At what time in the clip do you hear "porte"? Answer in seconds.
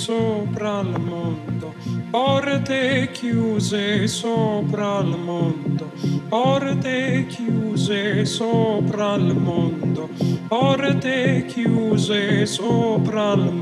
2.08-3.10, 6.26-7.26, 10.48-11.44